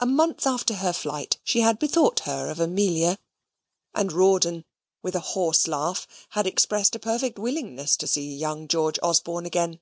A 0.00 0.06
month 0.06 0.44
after 0.44 0.74
her 0.74 0.92
flight, 0.92 1.38
she 1.44 1.60
had 1.60 1.78
bethought 1.78 2.18
her 2.26 2.50
of 2.50 2.58
Amelia, 2.58 3.16
and 3.94 4.12
Rawdon, 4.12 4.64
with 5.02 5.14
a 5.14 5.20
horse 5.20 5.68
laugh, 5.68 6.08
had 6.30 6.48
expressed 6.48 6.96
a 6.96 6.98
perfect 6.98 7.38
willingness 7.38 7.96
to 7.98 8.08
see 8.08 8.34
young 8.34 8.66
George 8.66 8.98
Osborne 9.04 9.46
again. 9.46 9.78